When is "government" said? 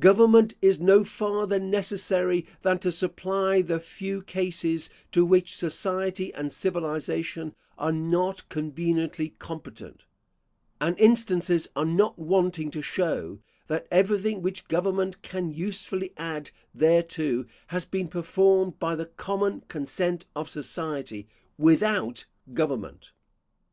0.00-0.56, 14.66-15.22, 22.52-23.12